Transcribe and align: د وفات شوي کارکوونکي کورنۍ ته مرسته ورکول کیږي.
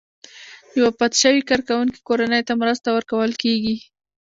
د 0.71 0.73
وفات 0.85 1.13
شوي 1.21 1.41
کارکوونکي 1.49 1.99
کورنۍ 2.07 2.41
ته 2.47 2.53
مرسته 2.61 2.87
ورکول 2.91 3.31
کیږي. 3.43 3.75